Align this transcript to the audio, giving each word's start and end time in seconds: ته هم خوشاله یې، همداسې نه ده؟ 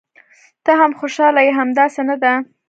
ته 0.63 0.71
هم 0.79 0.91
خوشاله 0.99 1.41
یې، 1.47 1.51
همداسې 1.59 2.01
نه 2.09 2.15
ده؟ 2.23 2.33